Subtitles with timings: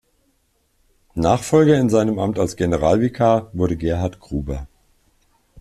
[1.13, 4.65] Nachfolger in seinem Amt als Generalvikar wurde Gerhard Gruber.